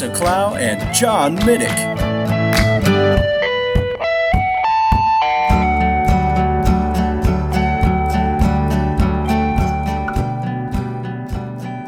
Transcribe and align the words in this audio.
Lisa 0.00 0.14
Clough 0.14 0.54
and 0.54 0.94
John 0.94 1.36
Middick. 1.40 1.68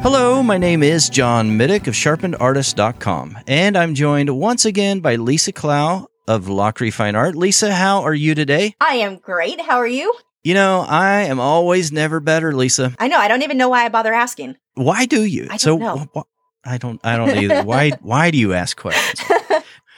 Hello, 0.03 0.43
my 0.43 0.59
name 0.59 0.83
is 0.83 1.09
John 1.09 1.57
Middick 1.57 1.87
of 1.87 1.95
sharpenedartist.com, 1.95 3.39
and 3.47 3.75
I'm 3.75 3.95
joined 3.95 4.29
once 4.29 4.65
again 4.65 4.99
by 4.99 5.15
Lisa 5.15 5.51
Clough 5.51 6.07
of 6.27 6.45
Lachri 6.45 6.93
Fine 6.93 7.15
Art. 7.15 7.35
Lisa, 7.35 7.73
how 7.73 8.03
are 8.03 8.13
you 8.13 8.35
today? 8.35 8.75
I 8.79 8.97
am 8.97 9.17
great. 9.17 9.59
How 9.59 9.77
are 9.77 9.87
you? 9.87 10.13
You 10.43 10.53
know, 10.53 10.85
I 10.87 11.21
am 11.21 11.39
always 11.39 11.91
never 11.91 12.19
better, 12.19 12.53
Lisa. 12.53 12.93
I 12.99 13.07
know. 13.07 13.17
I 13.17 13.27
don't 13.27 13.41
even 13.41 13.57
know 13.57 13.69
why 13.69 13.85
I 13.85 13.89
bother 13.89 14.13
asking. 14.13 14.57
Why 14.75 15.07
do 15.07 15.23
you? 15.23 15.45
I 15.45 15.57
don't 15.57 15.59
so 15.59 15.77
know. 15.77 16.25
I 16.65 16.77
don't 16.77 16.99
I 17.03 17.17
don't 17.17 17.29
either. 17.29 17.63
why 17.63 17.91
why 18.01 18.31
do 18.31 18.37
you 18.37 18.53
ask 18.53 18.77
questions? 18.77 19.21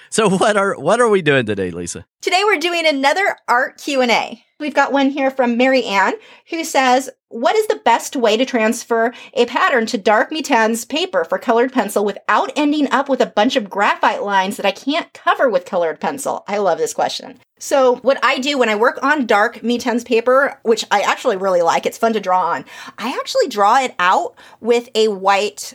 so 0.09 0.29
what 0.29 0.57
are 0.57 0.77
what 0.79 0.99
are 0.99 1.09
we 1.09 1.21
doing 1.21 1.45
today, 1.45 1.71
Lisa? 1.71 2.05
Today 2.21 2.41
we're 2.43 2.59
doing 2.59 2.87
another 2.87 3.37
art 3.47 3.77
Q&A. 3.77 4.43
We've 4.57 4.73
got 4.73 4.93
one 4.93 5.09
here 5.09 5.29
from 5.29 5.57
Mary 5.57 5.83
Ann 5.83 6.13
who 6.49 6.63
says, 6.63 7.09
"What 7.27 7.55
is 7.55 7.67
the 7.67 7.81
best 7.83 8.15
way 8.15 8.37
to 8.37 8.45
transfer 8.45 9.13
a 9.33 9.45
pattern 9.45 9.85
to 9.87 9.97
dark 9.97 10.31
Mi-Teintes 10.31 10.87
paper 10.87 11.25
for 11.25 11.37
colored 11.37 11.73
pencil 11.73 12.05
without 12.05 12.51
ending 12.55 12.89
up 12.91 13.09
with 13.09 13.19
a 13.19 13.25
bunch 13.25 13.57
of 13.57 13.69
graphite 13.69 14.23
lines 14.23 14.57
that 14.57 14.65
I 14.65 14.71
can't 14.71 15.11
cover 15.13 15.49
with 15.49 15.65
colored 15.65 15.99
pencil?" 15.99 16.45
I 16.47 16.57
love 16.57 16.77
this 16.77 16.93
question. 16.93 17.39
So, 17.59 17.97
what 17.97 18.19
I 18.23 18.39
do 18.39 18.57
when 18.57 18.69
I 18.69 18.75
work 18.75 18.99
on 19.01 19.25
dark 19.25 19.63
Mi-Teintes 19.63 20.03
paper, 20.05 20.59
which 20.63 20.85
I 20.91 21.01
actually 21.01 21.37
really 21.37 21.61
like, 21.61 21.85
it's 21.85 21.97
fun 21.97 22.13
to 22.13 22.19
draw 22.19 22.47
on. 22.47 22.65
I 22.97 23.09
actually 23.09 23.47
draw 23.47 23.79
it 23.79 23.95
out 23.97 24.35
with 24.59 24.89
a 24.93 25.07
white 25.07 25.73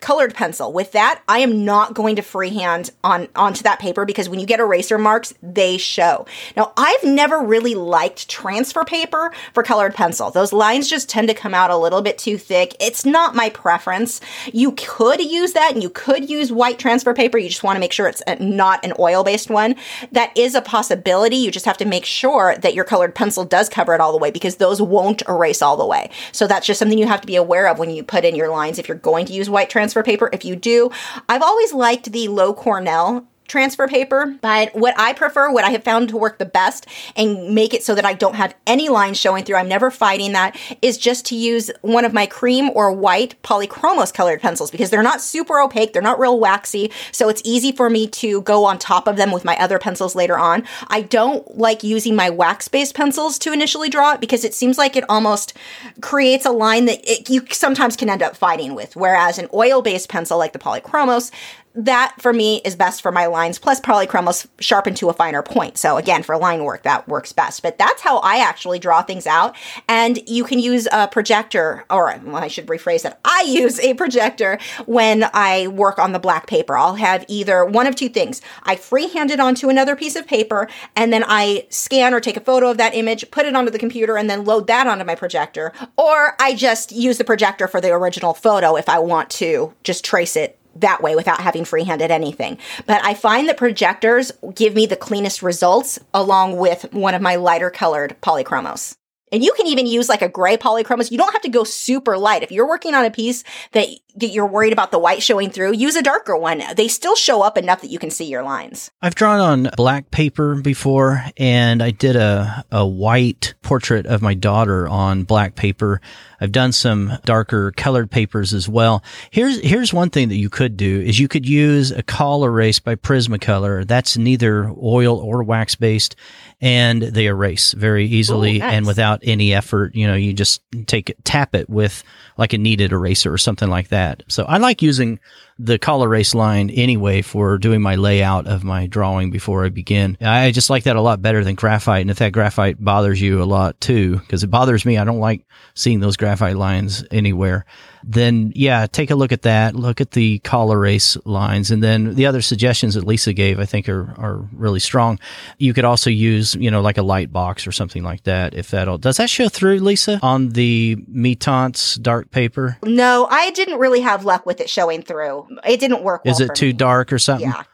colored 0.00 0.34
pencil. 0.34 0.72
With 0.72 0.92
that, 0.92 1.22
I 1.28 1.38
am 1.40 1.64
not 1.64 1.94
going 1.94 2.16
to 2.16 2.22
freehand 2.22 2.90
on 3.04 3.28
onto 3.36 3.62
that 3.62 3.78
paper 3.78 4.04
because 4.04 4.28
when 4.28 4.40
you 4.40 4.46
get 4.46 4.60
eraser 4.60 4.98
marks, 4.98 5.34
they 5.42 5.76
show. 5.76 6.26
Now, 6.56 6.72
I've 6.76 7.04
never 7.04 7.42
really 7.42 7.74
liked 7.74 8.28
transfer 8.28 8.84
paper 8.84 9.32
for 9.52 9.62
colored 9.62 9.94
pencil. 9.94 10.30
Those 10.30 10.52
lines 10.52 10.88
just 10.88 11.08
tend 11.08 11.28
to 11.28 11.34
come 11.34 11.54
out 11.54 11.70
a 11.70 11.76
little 11.76 12.02
bit 12.02 12.18
too 12.18 12.38
thick. 12.38 12.74
It's 12.80 13.04
not 13.04 13.34
my 13.34 13.50
preference. 13.50 14.20
You 14.52 14.72
could 14.72 15.20
use 15.20 15.52
that 15.52 15.72
and 15.72 15.82
you 15.82 15.90
could 15.90 16.28
use 16.30 16.52
white 16.52 16.78
transfer 16.78 17.14
paper. 17.14 17.38
You 17.38 17.48
just 17.48 17.62
want 17.62 17.76
to 17.76 17.80
make 17.80 17.92
sure 17.92 18.06
it's 18.06 18.22
not 18.38 18.84
an 18.84 18.92
oil-based 18.98 19.50
one. 19.50 19.76
That 20.12 20.36
is 20.36 20.54
a 20.54 20.62
possibility. 20.62 21.36
You 21.36 21.50
just 21.50 21.66
have 21.66 21.78
to 21.78 21.84
make 21.84 22.04
sure 22.04 22.56
that 22.58 22.74
your 22.74 22.84
colored 22.84 23.14
pencil 23.14 23.44
does 23.44 23.68
cover 23.68 23.94
it 23.94 24.00
all 24.00 24.12
the 24.12 24.18
way 24.18 24.30
because 24.30 24.56
those 24.56 24.80
won't 24.80 25.22
erase 25.28 25.62
all 25.62 25.76
the 25.76 25.86
way. 25.86 26.10
So 26.32 26.46
that's 26.46 26.66
just 26.66 26.78
something 26.78 26.98
you 26.98 27.06
have 27.06 27.20
to 27.20 27.26
be 27.26 27.36
aware 27.36 27.68
of 27.68 27.78
when 27.78 27.90
you 27.90 28.02
put 28.02 28.24
in 28.24 28.34
your 28.34 28.48
lines 28.48 28.78
if 28.78 28.88
you're 28.88 28.96
going 28.96 29.26
to 29.26 29.32
use 29.32 29.50
white 29.50 29.68
transfer 29.70 29.89
paper. 30.02 30.30
If 30.32 30.44
you 30.44 30.56
do, 30.56 30.90
I've 31.28 31.42
always 31.42 31.72
liked 31.72 32.12
the 32.12 32.28
Loew-Cornell 32.28 33.26
transfer 33.50 33.88
paper, 33.88 34.36
but 34.40 34.74
what 34.74 34.94
I 34.96 35.12
prefer, 35.12 35.50
what 35.50 35.64
I 35.64 35.70
have 35.70 35.82
found 35.82 36.08
to 36.10 36.16
work 36.16 36.38
the 36.38 36.44
best 36.44 36.86
and 37.16 37.52
make 37.54 37.74
it 37.74 37.82
so 37.82 37.96
that 37.96 38.04
I 38.04 38.14
don't 38.14 38.36
have 38.36 38.54
any 38.66 38.88
lines 38.88 39.18
showing 39.18 39.44
through, 39.44 39.56
I'm 39.56 39.68
never 39.68 39.90
fighting 39.90 40.32
that, 40.32 40.56
is 40.80 40.96
just 40.96 41.26
to 41.26 41.36
use 41.36 41.70
one 41.82 42.04
of 42.04 42.12
my 42.12 42.26
cream 42.26 42.70
or 42.74 42.92
white 42.92 43.34
polychromos 43.42 44.14
colored 44.14 44.40
pencils 44.40 44.70
because 44.70 44.90
they're 44.90 45.02
not 45.02 45.20
super 45.20 45.58
opaque, 45.58 45.92
they're 45.92 46.00
not 46.00 46.20
real 46.20 46.38
waxy, 46.38 46.92
so 47.10 47.28
it's 47.28 47.42
easy 47.44 47.72
for 47.72 47.90
me 47.90 48.06
to 48.06 48.40
go 48.42 48.64
on 48.64 48.78
top 48.78 49.08
of 49.08 49.16
them 49.16 49.32
with 49.32 49.44
my 49.44 49.56
other 49.58 49.80
pencils 49.80 50.14
later 50.14 50.38
on. 50.38 50.64
I 50.86 51.02
don't 51.02 51.58
like 51.58 51.82
using 51.82 52.14
my 52.14 52.30
wax 52.30 52.68
based 52.68 52.94
pencils 52.94 53.36
to 53.40 53.52
initially 53.52 53.88
draw 53.88 54.12
it 54.12 54.20
because 54.20 54.44
it 54.44 54.54
seems 54.54 54.78
like 54.78 54.94
it 54.94 55.04
almost 55.08 55.54
creates 56.00 56.46
a 56.46 56.52
line 56.52 56.84
that 56.84 57.00
it, 57.02 57.28
you 57.28 57.44
sometimes 57.50 57.96
can 57.96 58.08
end 58.08 58.22
up 58.22 58.36
fighting 58.36 58.76
with, 58.76 58.94
whereas 58.94 59.38
an 59.38 59.48
oil 59.52 59.82
based 59.82 60.08
pencil 60.08 60.38
like 60.38 60.52
the 60.52 60.58
polychromos, 60.58 61.32
that 61.74 62.14
for 62.18 62.32
me 62.32 62.60
is 62.64 62.74
best 62.74 63.00
for 63.00 63.12
my 63.12 63.26
lines 63.26 63.58
plus 63.58 63.80
polychromos 63.80 64.46
sharpened 64.58 64.96
to 64.96 65.08
a 65.08 65.12
finer 65.12 65.42
point. 65.42 65.78
So 65.78 65.96
again 65.96 66.22
for 66.22 66.36
line 66.36 66.64
work 66.64 66.82
that 66.82 67.06
works 67.06 67.32
best. 67.32 67.62
But 67.62 67.78
that's 67.78 68.02
how 68.02 68.18
i 68.18 68.38
actually 68.38 68.78
draw 68.78 69.02
things 69.02 69.26
out. 69.26 69.56
And 69.88 70.18
you 70.28 70.44
can 70.44 70.58
use 70.58 70.88
a 70.90 71.06
projector 71.06 71.84
or 71.88 72.20
well, 72.24 72.36
i 72.36 72.48
should 72.48 72.66
rephrase 72.66 73.02
that 73.02 73.20
i 73.24 73.44
use 73.46 73.78
a 73.80 73.94
projector 73.94 74.58
when 74.86 75.24
i 75.32 75.68
work 75.68 75.98
on 75.98 76.12
the 76.12 76.18
black 76.18 76.46
paper. 76.46 76.76
I'll 76.76 76.96
have 76.96 77.24
either 77.28 77.64
one 77.64 77.86
of 77.86 77.94
two 77.94 78.08
things. 78.08 78.42
I 78.64 78.76
freehand 78.76 79.30
it 79.30 79.40
onto 79.40 79.68
another 79.68 79.94
piece 79.94 80.16
of 80.16 80.26
paper 80.26 80.68
and 80.96 81.12
then 81.12 81.24
i 81.26 81.66
scan 81.70 82.12
or 82.12 82.20
take 82.20 82.36
a 82.36 82.40
photo 82.40 82.70
of 82.70 82.78
that 82.78 82.94
image 82.94 83.30
put 83.30 83.46
it 83.46 83.54
onto 83.54 83.70
the 83.70 83.78
computer 83.78 84.16
and 84.16 84.28
then 84.28 84.44
load 84.44 84.66
that 84.66 84.88
onto 84.88 85.04
my 85.04 85.14
projector. 85.14 85.72
Or 85.96 86.34
i 86.40 86.54
just 86.54 86.90
use 86.90 87.18
the 87.18 87.24
projector 87.24 87.68
for 87.68 87.80
the 87.80 87.92
original 87.92 88.34
photo 88.34 88.76
if 88.76 88.88
i 88.88 88.98
want 88.98 89.30
to 89.30 89.72
just 89.84 90.04
trace 90.04 90.34
it 90.34 90.59
that 90.76 91.02
way 91.02 91.16
without 91.16 91.40
having 91.40 91.64
freehanded 91.64 92.10
anything. 92.10 92.58
But 92.86 93.04
I 93.04 93.14
find 93.14 93.48
that 93.48 93.56
projectors 93.56 94.32
give 94.54 94.74
me 94.74 94.86
the 94.86 94.96
cleanest 94.96 95.42
results 95.42 95.98
along 96.14 96.56
with 96.56 96.92
one 96.92 97.14
of 97.14 97.22
my 97.22 97.36
lighter 97.36 97.70
colored 97.70 98.16
polychromos. 98.20 98.96
And 99.32 99.44
you 99.44 99.52
can 99.52 99.66
even 99.66 99.86
use 99.86 100.08
like 100.08 100.22
a 100.22 100.28
gray 100.28 100.56
polychromos. 100.56 101.10
You 101.10 101.18
don't 101.18 101.32
have 101.32 101.42
to 101.42 101.48
go 101.48 101.64
super 101.64 102.18
light. 102.18 102.42
If 102.42 102.50
you're 102.50 102.66
working 102.66 102.94
on 102.94 103.04
a 103.04 103.10
piece 103.10 103.44
that, 103.72 103.88
that 104.16 104.28
you're 104.28 104.46
worried 104.46 104.72
about 104.72 104.90
the 104.90 104.98
white 104.98 105.22
showing 105.22 105.50
through, 105.50 105.72
use 105.72 105.96
a 105.96 106.02
darker 106.02 106.36
one. 106.36 106.62
They 106.76 106.88
still 106.88 107.16
show 107.16 107.42
up 107.42 107.56
enough 107.56 107.80
that 107.82 107.90
you 107.90 107.98
can 107.98 108.10
see 108.10 108.24
your 108.24 108.42
lines. 108.42 108.90
I've 109.02 109.14
drawn 109.14 109.40
on 109.40 109.70
black 109.76 110.10
paper 110.10 110.56
before, 110.60 111.24
and 111.36 111.82
I 111.82 111.90
did 111.90 112.16
a, 112.16 112.64
a 112.70 112.86
white 112.86 113.54
portrait 113.62 114.06
of 114.06 114.22
my 114.22 114.34
daughter 114.34 114.88
on 114.88 115.24
black 115.24 115.54
paper. 115.54 116.00
I've 116.40 116.52
done 116.52 116.72
some 116.72 117.12
darker 117.24 117.72
colored 117.72 118.10
papers 118.10 118.54
as 118.54 118.68
well. 118.68 119.04
Here's 119.30 119.60
here's 119.60 119.92
one 119.92 120.08
thing 120.08 120.30
that 120.30 120.36
you 120.36 120.48
could 120.48 120.76
do 120.76 121.00
is 121.00 121.18
you 121.18 121.28
could 121.28 121.46
use 121.46 121.90
a 121.90 122.02
Col-Erase 122.02 122.80
by 122.80 122.94
Prismacolor. 122.94 123.86
That's 123.86 124.16
neither 124.16 124.72
oil 124.82 125.18
or 125.18 125.42
wax 125.42 125.74
based, 125.74 126.16
and 126.60 127.02
they 127.02 127.26
erase 127.26 127.72
very 127.72 128.06
easily 128.06 128.56
Ooh, 128.56 128.60
nice. 128.60 128.72
and 128.72 128.86
without 128.86 129.20
any 129.22 129.52
effort. 129.52 129.94
You 129.94 130.06
know, 130.06 130.14
you 130.14 130.32
just 130.32 130.62
take 130.86 131.10
it, 131.10 131.22
tap 131.24 131.54
it 131.54 131.68
with 131.68 132.02
like 132.38 132.54
a 132.54 132.58
kneaded 132.58 132.92
eraser 132.92 133.32
or 133.32 133.38
something 133.38 133.68
like 133.68 133.88
that. 133.88 133.99
So 134.28 134.44
I 134.44 134.58
like 134.58 134.82
using 134.82 135.20
the 135.58 135.78
Col-Erase 135.78 136.34
line 136.34 136.70
anyway 136.70 137.20
for 137.20 137.58
doing 137.58 137.82
my 137.82 137.96
layout 137.96 138.46
of 138.46 138.64
my 138.64 138.86
drawing 138.86 139.30
before 139.30 139.64
I 139.64 139.68
begin. 139.68 140.16
I 140.20 140.52
just 140.52 140.70
like 140.70 140.84
that 140.84 140.96
a 140.96 141.02
lot 141.02 141.20
better 141.20 141.44
than 141.44 141.54
graphite. 141.54 142.00
And 142.00 142.10
if 142.10 142.18
that 142.18 142.32
graphite 142.32 142.82
bothers 142.82 143.20
you 143.20 143.42
a 143.42 143.44
lot 143.44 143.78
too, 143.80 144.16
because 144.16 144.42
it 144.42 144.50
bothers 144.50 144.86
me, 144.86 144.96
I 144.96 145.04
don't 145.04 145.20
like 145.20 145.44
seeing 145.74 146.00
those 146.00 146.16
graphite 146.16 146.56
lines 146.56 147.04
anywhere. 147.10 147.66
Then 148.04 148.52
yeah, 148.54 148.86
take 148.86 149.10
a 149.10 149.14
look 149.14 149.32
at 149.32 149.42
that. 149.42 149.74
Look 149.74 150.00
at 150.00 150.12
the 150.12 150.38
Col-Erase 150.40 151.16
lines, 151.24 151.70
and 151.70 151.82
then 151.82 152.14
the 152.14 152.26
other 152.26 152.42
suggestions 152.42 152.94
that 152.94 153.04
Lisa 153.04 153.32
gave, 153.32 153.60
I 153.60 153.66
think 153.66 153.88
are 153.88 154.14
are 154.18 154.48
really 154.52 154.80
strong. 154.80 155.18
You 155.58 155.74
could 155.74 155.84
also 155.84 156.10
use 156.10 156.54
you 156.54 156.70
know 156.70 156.80
like 156.80 156.98
a 156.98 157.02
light 157.02 157.32
box 157.32 157.66
or 157.66 157.72
something 157.72 158.02
like 158.02 158.24
that. 158.24 158.54
If 158.54 158.70
that'll 158.70 158.98
does 158.98 159.18
that 159.18 159.30
show 159.30 159.48
through 159.48 159.80
Lisa 159.80 160.18
on 160.22 160.50
the 160.50 160.96
Mi-Teintes 161.08 162.00
dark 162.00 162.30
paper? 162.30 162.78
No, 162.84 163.26
I 163.30 163.50
didn't 163.50 163.78
really 163.78 164.00
have 164.00 164.24
luck 164.24 164.46
with 164.46 164.60
it 164.60 164.70
showing 164.70 165.02
through. 165.02 165.46
It 165.64 165.80
didn't 165.80 166.02
work. 166.02 166.22
Is 166.24 166.40
well 166.40 166.50
it 166.50 166.54
too 166.54 166.66
me. 166.68 166.72
dark 166.72 167.12
or 167.12 167.18
something? 167.18 167.48
Yeah. 167.48 167.64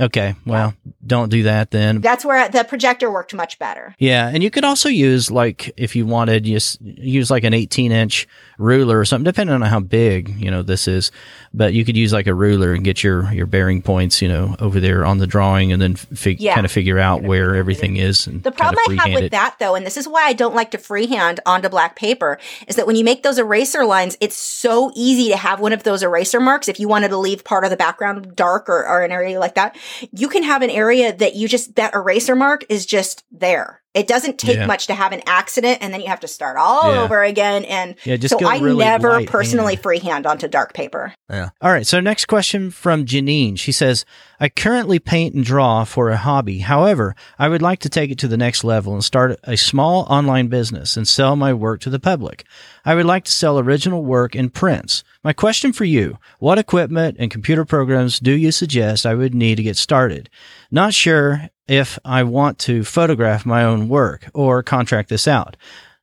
Okay, 0.00 0.34
well, 0.46 0.72
don't 1.06 1.28
do 1.28 1.42
that 1.42 1.70
then. 1.72 2.00
That's 2.00 2.24
where 2.24 2.48
the 2.48 2.64
projector 2.64 3.10
worked 3.10 3.34
much 3.34 3.58
better. 3.58 3.94
Yeah, 3.98 4.28
and 4.32 4.42
you 4.42 4.50
could 4.50 4.64
also 4.64 4.88
use 4.88 5.30
like 5.30 5.72
if 5.76 5.94
you 5.94 6.06
wanted, 6.06 6.44
just 6.44 6.80
use 6.80 7.30
like 7.30 7.44
an 7.44 7.52
18 7.52 7.92
inch 7.92 8.26
ruler 8.56 8.98
or 8.98 9.04
something, 9.04 9.24
depending 9.24 9.54
on 9.54 9.62
how 9.62 9.80
big 9.80 10.30
you 10.40 10.50
know 10.50 10.62
this 10.62 10.88
is. 10.88 11.12
But 11.52 11.74
you 11.74 11.84
could 11.84 11.96
use 11.96 12.12
like 12.12 12.26
a 12.26 12.34
ruler 12.34 12.72
and 12.72 12.82
get 12.82 13.02
your 13.04 13.30
your 13.32 13.44
bearing 13.46 13.82
points, 13.82 14.22
you 14.22 14.28
know, 14.28 14.56
over 14.58 14.80
there 14.80 15.04
on 15.04 15.18
the 15.18 15.26
drawing, 15.26 15.70
and 15.72 15.82
then 15.82 15.96
fig- 15.96 16.40
Yeah. 16.40 16.54
kind 16.54 16.64
of 16.64 16.72
figure 16.72 16.98
out 16.98 17.22
where 17.22 17.54
everything 17.54 17.96
is. 17.96 18.26
And 18.26 18.42
The 18.42 18.52
problem 18.52 18.82
kind 18.86 19.00
I 19.00 19.08
have 19.08 19.14
with 19.16 19.24
it. 19.24 19.30
that, 19.32 19.56
though, 19.58 19.74
and 19.74 19.84
this 19.84 19.96
is 19.98 20.08
why 20.08 20.24
I 20.24 20.32
don't 20.32 20.54
like 20.54 20.70
to 20.70 20.78
freehand 20.78 21.40
onto 21.44 21.68
black 21.68 21.94
paper, 21.96 22.38
is 22.68 22.76
that 22.76 22.86
when 22.86 22.96
you 22.96 23.04
make 23.04 23.22
those 23.22 23.38
eraser 23.38 23.84
lines, 23.84 24.16
it's 24.20 24.36
so 24.36 24.92
easy 24.94 25.28
to 25.28 25.36
have 25.36 25.60
one 25.60 25.72
of 25.74 25.82
those 25.82 26.02
eraser 26.02 26.40
marks 26.40 26.68
if 26.68 26.80
you 26.80 26.88
wanted 26.88 27.08
to 27.08 27.18
leave 27.18 27.44
part 27.44 27.64
of 27.64 27.70
the 27.70 27.76
background 27.76 28.34
dark 28.34 28.68
or, 28.68 28.86
or 28.86 29.02
an 29.02 29.12
area 29.12 29.38
like 29.38 29.54
that. 29.56 29.76
You 30.12 30.28
can 30.28 30.42
have 30.42 30.62
an 30.62 30.70
area 30.70 31.14
that 31.16 31.34
you 31.34 31.48
just, 31.48 31.74
that 31.76 31.94
eraser 31.94 32.34
mark 32.36 32.64
is 32.68 32.86
just 32.86 33.24
there. 33.30 33.80
It 33.92 34.06
doesn't 34.06 34.38
take 34.38 34.56
Yeah. 34.56 34.66
much 34.66 34.86
to 34.86 34.94
have 34.94 35.10
an 35.10 35.20
accident 35.26 35.78
and 35.80 35.92
then 35.92 36.00
you 36.00 36.06
have 36.06 36.20
to 36.20 36.28
start 36.28 36.56
all 36.56 36.92
Yeah. 36.94 37.02
over 37.02 37.24
again. 37.24 37.64
And 37.64 37.96
Yeah, 38.04 38.16
just 38.16 38.38
so 38.38 38.46
I 38.46 38.58
really 38.58 38.84
never 38.84 39.24
personally 39.24 39.74
hand. 39.74 39.82
freehand 39.82 40.26
onto 40.26 40.46
dark 40.46 40.74
paper. 40.74 41.12
Yeah. 41.28 41.48
All 41.60 41.72
right. 41.72 41.84
So 41.84 41.98
next 41.98 42.26
question 42.26 42.70
from 42.70 43.04
Janine. 43.04 43.58
She 43.58 43.72
says, 43.72 44.04
I 44.38 44.48
currently 44.48 45.00
paint 45.00 45.34
and 45.34 45.44
draw 45.44 45.82
for 45.82 46.10
a 46.10 46.16
hobby. 46.16 46.60
However, 46.60 47.16
I 47.36 47.48
would 47.48 47.62
like 47.62 47.80
to 47.80 47.88
take 47.88 48.12
it 48.12 48.18
to 48.18 48.28
the 48.28 48.36
next 48.36 48.62
level 48.62 48.92
and 48.94 49.02
start 49.02 49.40
a 49.42 49.56
small 49.56 50.02
online 50.08 50.46
business 50.46 50.96
and 50.96 51.08
sell 51.08 51.34
my 51.34 51.52
work 51.52 51.80
to 51.80 51.90
the 51.90 51.98
public. 51.98 52.44
I 52.84 52.94
would 52.94 53.06
like 53.06 53.24
to 53.24 53.32
sell 53.32 53.58
original 53.58 54.04
work 54.04 54.36
in 54.36 54.50
prints. 54.50 55.02
My 55.22 55.34
question 55.34 55.74
for 55.74 55.84
you, 55.84 56.16
what 56.38 56.58
equipment 56.58 57.16
and 57.18 57.30
computer 57.30 57.66
programs 57.66 58.20
do 58.20 58.32
you 58.32 58.50
suggest 58.50 59.04
I 59.04 59.14
would 59.14 59.34
need 59.34 59.56
to 59.56 59.62
get 59.62 59.76
started? 59.76 60.30
Not 60.70 60.94
sure 60.94 61.50
if 61.68 61.98
I 62.06 62.22
want 62.22 62.58
to 62.60 62.84
photograph 62.84 63.44
my 63.44 63.62
own 63.62 63.90
work 63.90 64.30
or 64.32 64.62
contract 64.62 65.10
this 65.10 65.28
out. 65.28 65.58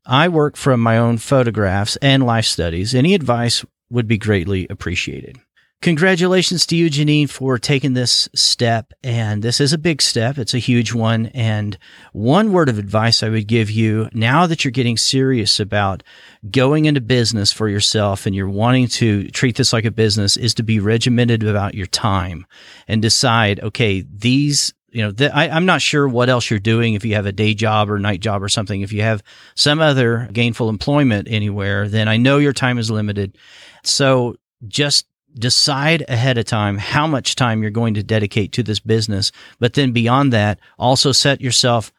I 0.06 0.28
work 0.30 0.56
from 0.56 0.82
my 0.82 1.00
own 1.00 1.18
photographs 1.18 1.96
and 1.96 2.28
life 2.28 2.46
studies. 2.46 2.94
Any 2.94 3.16
advice 3.16 3.66
would 3.90 4.08
be 4.08 4.20
greatly 4.20 4.68
appreciated. 4.70 5.40
Congratulations 5.84 6.66
to 6.66 6.76
you, 6.76 6.90
Janine, 6.90 7.30
for 7.30 7.60
taking 7.60 7.94
this 7.94 8.28
step. 8.34 8.94
And 9.04 9.44
this 9.44 9.62
is 9.62 9.74
a 9.74 9.78
big 9.78 10.02
step. 10.02 10.40
It's 10.40 10.56
a 10.56 10.60
huge 10.60 10.92
one. 10.92 11.28
And 11.28 11.78
one 12.14 12.52
word 12.52 12.68
of 12.68 12.80
advice 12.80 13.22
I 13.22 13.30
would 13.30 13.48
give 13.48 13.70
you 13.70 14.10
now 14.12 14.48
that 14.48 14.64
you're 14.64 14.72
getting 14.72 14.98
serious 14.98 15.60
about 15.60 16.02
going 16.50 16.86
into 16.86 17.00
business 17.00 17.54
for 17.54 17.70
yourself 17.70 18.26
and 18.26 18.36
you're 18.36 18.50
wanting 18.50 18.88
to 18.88 19.28
treat 19.30 19.56
this 19.56 19.72
like 19.72 19.86
a 19.86 19.92
business 19.92 20.36
is 20.36 20.56
to 20.56 20.64
be 20.64 20.80
regimented 20.80 21.44
about 21.44 21.76
your 21.76 21.86
time 21.86 22.48
and 22.88 23.00
decide, 23.00 23.60
okay, 23.60 24.02
these 24.02 24.74
you 24.90 25.04
know, 25.04 25.12
th- 25.12 25.32
I, 25.32 25.50
I'm 25.50 25.66
not 25.66 25.82
sure 25.82 26.08
what 26.08 26.30
else 26.30 26.50
you're 26.50 26.60
doing 26.60 26.96
if 26.96 27.06
you 27.06 27.16
have 27.16 27.26
a 27.28 27.32
day 27.32 27.54
job 27.54 27.92
or 27.92 28.00
night 28.00 28.20
job 28.20 28.42
or 28.42 28.50
something. 28.50 28.82
If 28.82 28.94
you 28.94 29.04
have 29.04 29.22
some 29.54 29.80
other 29.80 30.28
gainful 30.32 30.70
employment 30.70 31.28
anywhere, 31.30 31.88
then 31.88 32.08
I 32.08 32.18
know 32.18 32.38
your 32.38 32.54
time 32.54 32.80
is 32.80 32.90
limited. 32.90 33.38
So 33.84 34.38
just 34.68 35.06
decide 35.34 36.04
ahead 36.08 36.38
of 36.38 36.46
time 36.46 36.78
how 36.78 37.08
much 37.08 37.36
time 37.36 37.62
you're 37.62 37.72
going 37.72 37.94
to 37.96 38.04
dedicate 38.04 38.52
to 38.54 38.64
this 38.64 38.80
business. 38.80 39.32
But 39.60 39.74
then 39.74 39.92
beyond 39.92 40.34
that, 40.34 40.60
also 40.78 41.12
set 41.12 41.42
yourself 41.42 41.92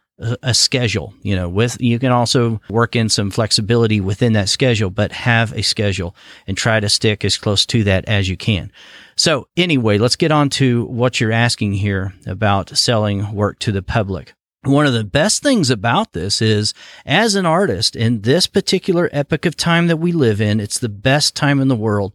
a, 0.42 0.52
schedule, 0.52 1.14
you 1.22 1.36
know, 1.36 1.48
with, 1.48 1.80
you 1.80 1.98
can 1.98 2.10
also 2.10 2.60
work 2.68 2.96
in 2.96 3.08
some 3.08 3.30
flexibility 3.30 4.00
within 4.00 4.32
that 4.32 4.48
schedule, 4.48 4.90
but 4.90 5.12
have 5.12 5.52
a 5.52 5.62
schedule 5.62 6.14
and 6.46 6.56
try 6.56 6.80
to 6.80 6.88
stick 6.88 7.24
as 7.24 7.38
close 7.38 7.64
to 7.66 7.84
that 7.84 8.04
as 8.06 8.28
you 8.28 8.36
can. 8.36 8.72
So 9.16 9.46
anyway, 9.56 9.98
let's 9.98 10.16
get 10.16 10.32
on 10.32 10.50
to 10.50 10.86
what 10.86 11.20
you're 11.20 11.32
asking 11.32 11.74
here 11.74 12.14
about 12.26 12.76
selling 12.76 13.32
work 13.32 13.58
to 13.60 13.72
the 13.72 13.82
public. 13.82 14.34
One 14.68 14.86
of 14.86 14.92
the 14.92 15.02
best 15.02 15.42
things 15.42 15.70
about 15.70 16.12
this 16.12 16.42
is 16.42 16.74
as 17.06 17.34
an 17.34 17.46
artist 17.46 17.96
in 17.96 18.20
this 18.20 18.46
particular 18.46 19.08
epoch 19.12 19.46
of 19.46 19.56
time 19.56 19.86
that 19.86 19.96
we 19.96 20.12
live 20.12 20.42
in, 20.42 20.60
it's 20.60 20.78
the 20.78 20.90
best 20.90 21.34
time 21.34 21.58
in 21.60 21.68
the 21.68 21.76
world 21.76 22.12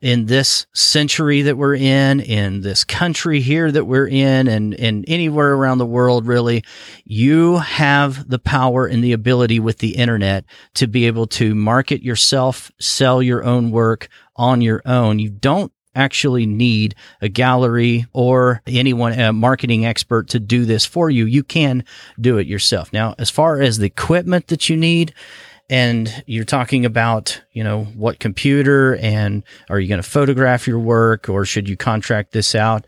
in 0.00 0.26
this 0.26 0.66
century 0.74 1.42
that 1.42 1.56
we're 1.56 1.74
in, 1.74 2.20
in 2.20 2.60
this 2.60 2.84
country 2.84 3.40
here 3.40 3.72
that 3.72 3.86
we're 3.86 4.06
in, 4.06 4.46
and, 4.46 4.74
and 4.74 5.04
anywhere 5.08 5.54
around 5.54 5.78
the 5.78 5.86
world, 5.86 6.26
really, 6.26 6.62
you 7.04 7.56
have 7.58 8.28
the 8.28 8.38
power 8.38 8.86
and 8.86 9.02
the 9.02 9.12
ability 9.12 9.58
with 9.58 9.78
the 9.78 9.96
internet 9.96 10.44
to 10.74 10.86
be 10.86 11.06
able 11.06 11.26
to 11.26 11.54
market 11.54 12.02
yourself, 12.02 12.70
sell 12.78 13.22
your 13.22 13.42
own 13.42 13.70
work 13.70 14.08
on 14.36 14.60
your 14.60 14.82
own. 14.84 15.18
You 15.18 15.30
don't 15.30 15.72
actually 15.96 16.46
need 16.46 16.94
a 17.20 17.28
gallery 17.28 18.06
or 18.12 18.62
anyone, 18.66 19.18
a 19.18 19.32
marketing 19.32 19.84
expert 19.84 20.28
to 20.28 20.38
do 20.38 20.64
this 20.64 20.84
for 20.84 21.10
you. 21.10 21.24
You 21.24 21.42
can 21.42 21.84
do 22.20 22.38
it 22.38 22.46
yourself. 22.46 22.92
Now, 22.92 23.14
as 23.18 23.30
far 23.30 23.60
as 23.60 23.78
the 23.78 23.86
equipment 23.86 24.48
that 24.48 24.68
you 24.68 24.76
need, 24.76 25.14
and 25.68 26.22
you're 26.26 26.44
talking 26.44 26.84
about, 26.84 27.40
you 27.52 27.64
know, 27.64 27.84
what 27.84 28.20
computer 28.20 28.96
and 28.96 29.42
are 29.68 29.80
you 29.80 29.88
going 29.88 30.00
to 30.00 30.08
photograph 30.08 30.68
your 30.68 30.78
work 30.78 31.28
or 31.28 31.44
should 31.44 31.68
you 31.68 31.76
contract 31.76 32.30
this 32.32 32.54
out? 32.54 32.86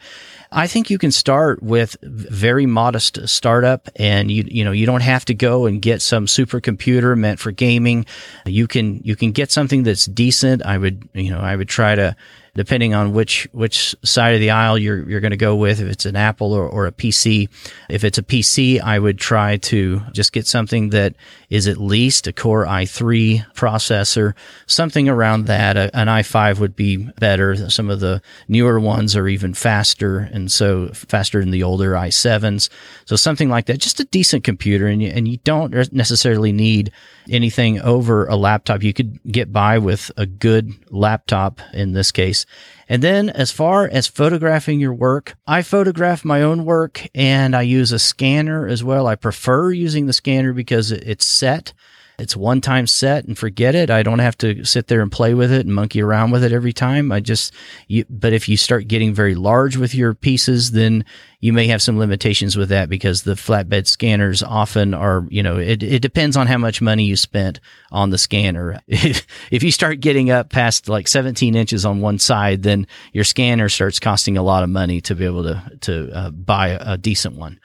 I 0.52 0.66
think 0.66 0.88
you 0.88 0.96
can 0.96 1.10
start 1.10 1.62
with 1.62 1.96
very 2.02 2.66
modest 2.66 3.28
startup 3.28 3.88
and 3.96 4.30
you 4.30 4.44
you 4.46 4.64
know 4.64 4.72
you 4.72 4.86
don't 4.86 5.02
have 5.02 5.24
to 5.26 5.34
go 5.34 5.66
and 5.66 5.82
get 5.82 6.00
some 6.00 6.26
supercomputer 6.26 7.18
meant 7.18 7.38
for 7.38 7.50
gaming. 7.50 8.06
You 8.46 8.66
can 8.66 9.00
you 9.04 9.14
can 9.14 9.32
get 9.32 9.50
something 9.50 9.82
that's 9.82 10.06
decent. 10.06 10.64
I 10.64 10.78
would 10.78 11.06
you 11.12 11.30
know 11.30 11.40
I 11.40 11.56
would 11.56 11.68
try 11.68 11.94
to 11.96 12.16
depending 12.58 12.92
on 12.92 13.12
which 13.12 13.46
which 13.52 13.94
side 14.02 14.34
of 14.34 14.40
the 14.40 14.50
aisle 14.50 14.76
you're 14.76 15.08
you're 15.08 15.20
going 15.20 15.30
to 15.30 15.36
go 15.36 15.54
with 15.54 15.80
if 15.80 15.88
it's 15.88 16.04
an 16.04 16.16
Apple 16.16 16.52
or, 16.52 16.68
or 16.68 16.86
a 16.88 16.92
PC. 16.92 17.48
If 17.88 18.02
it's 18.02 18.18
a 18.18 18.22
PC, 18.22 18.80
I 18.80 18.98
would 18.98 19.16
try 19.16 19.58
to 19.58 20.02
just 20.12 20.32
get 20.32 20.44
something 20.44 20.90
that 20.90 21.14
is 21.50 21.66
at 21.66 21.78
least 21.78 22.26
a 22.26 22.32
Core 22.32 22.66
i3 22.66 23.44
processor, 23.54 24.34
something 24.66 25.08
around 25.08 25.46
that. 25.46 25.76
An 25.94 26.08
i5 26.08 26.58
would 26.58 26.76
be 26.76 26.96
better. 26.96 27.70
Some 27.70 27.88
of 27.88 28.00
the 28.00 28.20
newer 28.48 28.78
ones 28.78 29.16
are 29.16 29.28
even 29.28 29.54
faster, 29.54 30.18
and 30.18 30.52
so 30.52 30.88
faster 30.88 31.40
than 31.40 31.50
the 31.50 31.62
older 31.62 31.92
i7s. 31.92 32.68
So 33.06 33.16
something 33.16 33.48
like 33.48 33.66
that, 33.66 33.78
just 33.78 34.00
a 34.00 34.04
decent 34.04 34.44
computer, 34.44 34.86
and 34.86 35.02
you, 35.02 35.08
and 35.08 35.26
you 35.26 35.38
don't 35.38 35.92
necessarily 35.92 36.52
need 36.52 36.92
anything 37.30 37.80
over 37.80 38.26
a 38.26 38.36
laptop. 38.36 38.82
You 38.82 38.92
could 38.92 39.18
get 39.24 39.52
by 39.52 39.78
with 39.78 40.10
a 40.16 40.26
good 40.26 40.72
laptop 40.90 41.60
in 41.72 41.92
this 41.92 42.12
case. 42.12 42.44
And 42.88 43.02
then 43.02 43.28
as 43.28 43.50
far 43.50 43.86
as 43.86 44.06
photographing 44.06 44.80
your 44.80 44.94
work, 44.94 45.36
I 45.46 45.62
photograph 45.62 46.24
my 46.24 46.40
own 46.40 46.64
work 46.64 47.06
and 47.14 47.54
I 47.54 47.62
use 47.62 47.92
a 47.92 47.98
scanner 47.98 48.66
as 48.66 48.82
well. 48.82 49.06
I 49.06 49.14
prefer 49.14 49.70
using 49.70 50.06
the 50.06 50.14
scanner 50.14 50.54
because 50.54 50.90
it's 50.90 51.26
set. 51.26 51.74
It's 52.18 52.36
one 52.36 52.60
time 52.60 52.88
set 52.88 53.26
and 53.26 53.38
forget 53.38 53.76
it. 53.76 53.90
I 53.90 54.02
don't 54.02 54.18
have 54.18 54.36
to 54.38 54.64
sit 54.64 54.88
there 54.88 55.02
and 55.02 55.12
play 55.12 55.34
with 55.34 55.52
it 55.52 55.66
and 55.66 55.74
monkey 55.74 56.02
around 56.02 56.32
with 56.32 56.42
it 56.42 56.52
every 56.52 56.72
time. 56.72 57.12
I 57.12 57.20
just, 57.20 57.54
you, 57.86 58.04
but 58.10 58.32
if 58.32 58.48
you 58.48 58.56
start 58.56 58.88
getting 58.88 59.14
very 59.14 59.36
large 59.36 59.76
with 59.76 59.94
your 59.94 60.14
pieces, 60.14 60.72
then 60.72 61.04
you 61.38 61.52
may 61.52 61.68
have 61.68 61.80
some 61.80 61.96
limitations 61.96 62.56
with 62.56 62.70
that 62.70 62.88
because 62.88 63.22
the 63.22 63.34
flatbed 63.34 63.86
scanners 63.86 64.42
often 64.42 64.94
are, 64.94 65.26
you 65.30 65.44
know, 65.44 65.58
it, 65.58 65.80
it 65.84 66.02
depends 66.02 66.36
on 66.36 66.48
how 66.48 66.58
much 66.58 66.82
money 66.82 67.04
you 67.04 67.14
spent 67.14 67.60
on 67.92 68.10
the 68.10 68.18
scanner. 68.18 68.80
If, 68.88 69.24
if 69.52 69.62
you 69.62 69.70
start 69.70 70.00
getting 70.00 70.30
up 70.30 70.50
past 70.50 70.88
like 70.88 71.06
17 71.06 71.54
inches 71.54 71.84
on 71.84 72.00
one 72.00 72.18
side, 72.18 72.64
then 72.64 72.88
your 73.12 73.24
scanner 73.24 73.68
starts 73.68 74.00
costing 74.00 74.36
a 74.36 74.42
lot 74.42 74.64
of 74.64 74.70
money 74.70 75.00
to 75.02 75.14
be 75.14 75.24
able 75.24 75.44
to, 75.44 75.78
to 75.82 76.12
uh, 76.12 76.30
buy 76.30 76.70
a, 76.70 76.94
a 76.94 76.98
decent 76.98 77.36
one. 77.36 77.60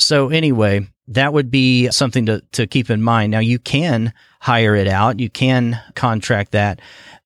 So 0.00 0.28
anyway, 0.30 0.88
that 1.08 1.32
would 1.32 1.50
be 1.50 1.90
something 1.90 2.26
to, 2.26 2.42
to 2.52 2.66
keep 2.66 2.90
in 2.90 3.02
mind. 3.02 3.30
Now 3.30 3.40
you 3.40 3.58
can 3.58 4.12
hire 4.40 4.74
it 4.74 4.88
out. 4.88 5.20
You 5.20 5.30
can 5.30 5.80
contract 5.94 6.52
that. 6.52 6.80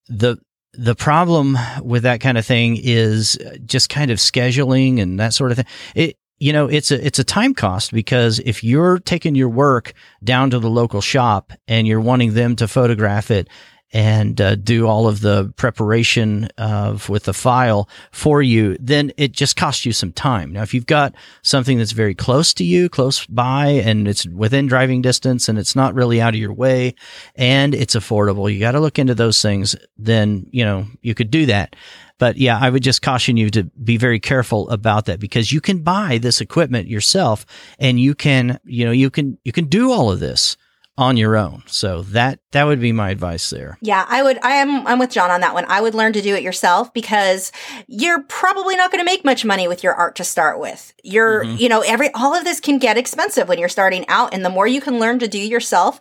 The, 0.09 0.39
the 0.73 0.95
problem 0.95 1.57
with 1.83 2.03
that 2.03 2.21
kind 2.21 2.37
of 2.37 2.45
thing 2.45 2.79
is 2.83 3.39
just 3.65 3.89
kind 3.89 4.11
of 4.11 4.19
scheduling 4.19 5.01
and 5.01 5.21
that 5.21 5.35
sort 5.35 5.53
of 5.53 5.59
thing. 5.59 5.67
It, 5.95 6.17
you 6.39 6.53
know, 6.53 6.67
it's 6.67 6.91
a, 6.91 7.07
it's 7.07 7.21
a 7.21 7.25
time 7.25 7.55
cost 7.55 7.93
because 7.93 8.41
if 8.41 8.65
you're 8.65 8.99
taking 8.99 9.35
your 9.35 9.49
work 9.49 9.95
down 10.23 10.51
to 10.51 10.59
the 10.59 10.69
local 10.69 11.01
shop 11.01 11.53
and 11.69 11.87
you're 11.87 12.01
wanting 12.01 12.35
them 12.35 12.57
to 12.57 12.67
photograph 12.67 13.31
it 13.31 13.49
and 13.95 14.41
uh, 14.41 14.57
do 14.57 14.89
all 14.89 15.07
of 15.07 15.21
the 15.21 15.55
preparation 15.57 16.47
of 16.59 17.09
with 17.09 17.25
the 17.25 17.33
file 17.33 17.89
for 18.11 18.43
you, 18.43 18.77
then 18.81 19.13
it 19.17 19.31
just 19.31 19.55
costs 19.55 19.87
you 19.87 19.93
some 19.93 20.13
time. 20.13 20.53
Now, 20.53 20.63
if 20.63 20.75
you've 20.75 20.85
got 20.85 21.15
something 21.43 21.79
that's 21.79 21.93
very 21.93 22.15
close 22.15 22.53
to 22.55 22.65
you, 22.65 22.89
close 22.89 23.25
by, 23.27 23.69
and 23.69 24.09
it's 24.09 24.27
within 24.27 24.67
driving 24.67 25.01
distance, 25.01 25.49
and 25.49 25.59
it's 25.59 25.77
not 25.77 25.95
really 25.95 26.21
out 26.21 26.35
of 26.35 26.41
your 26.41 26.53
way, 26.53 26.97
and 27.37 27.73
it's 27.73 27.95
affordable, 27.95 28.53
you 28.53 28.59
got 28.59 28.73
to 28.73 28.81
look 28.81 28.99
into 28.99 29.15
those 29.15 29.41
things. 29.41 29.77
Then 29.97 30.47
you 30.51 30.65
know 30.65 30.87
you 31.01 31.15
could 31.15 31.31
do 31.31 31.47
that. 31.47 31.77
But 32.19 32.37
yeah, 32.37 32.59
I 32.61 32.71
would 32.71 32.83
just 32.83 33.03
caution 33.03 33.37
you 33.37 33.51
to 33.51 33.65
be 33.65 33.97
very 33.97 34.19
careful 34.19 34.69
about 34.71 35.07
that 35.07 35.21
because 35.21 35.53
you 35.53 35.61
can 35.61 35.83
buy 35.83 36.19
this 36.19 36.41
equipment 36.41 36.89
yourself, 36.89 37.47
and 37.79 38.01
you 38.01 38.17
can 38.17 38.59
you 38.65 38.85
know 38.85 38.93
you 38.93 39.09
can 39.09 39.39
you 39.45 39.53
can 39.53 39.67
do 39.67 39.93
all 39.93 40.11
of 40.11 40.19
this 40.19 40.57
on 40.97 41.17
your 41.17 41.37
own. 41.37 41.63
So 41.67 42.03
that 42.03 42.39
that 42.53 42.65
would 42.65 42.81
be 42.81 42.93
my 42.93 43.11
advice 43.11 43.51
there. 43.51 43.79
Yeah, 43.81 44.05
I 44.09 44.23
would 44.23 44.39
I 44.43 44.53
am 44.53 44.87
I'm 44.87 44.99
with 44.99 45.11
John 45.11 45.31
on 45.31 45.41
that 45.41 45.55
one. 45.55 45.65
I 45.69 45.81
would 45.81 45.95
learn 45.95 46.13
to 46.13 46.23
do 46.23 46.35
it 46.37 46.43
yourself 46.43 46.93
because 46.93 47.51
you're 47.89 48.23
probably 48.23 48.77
not 48.77 48.93
going 48.93 49.01
to 49.01 49.05
make 49.05 49.25
much 49.25 49.45
money 49.45 49.67
with 49.67 49.83
your 49.83 49.95
art 49.95 50.15
to 50.17 50.25
start 50.25 50.61
with. 50.61 50.93
You're, 51.03 51.45
mm-hmm. 51.45 51.57
you 51.57 51.69
know, 51.69 51.81
every 51.81 52.11
all 52.13 52.35
of 52.35 52.45
this 52.45 52.61
can 52.61 52.79
get 52.79 52.97
expensive 52.97 53.49
when 53.49 53.59
you're 53.59 53.69
starting 53.69 54.07
out 54.09 54.33
and 54.33 54.45
the 54.45 54.51
more 54.51 54.67
you 54.67 54.81
can 54.81 55.01
learn 55.01 55.19
to 55.19 55.29
do 55.29 55.39
yourself, 55.39 56.01